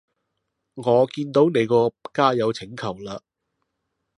[0.73, 3.21] 我見到你個加友請求啦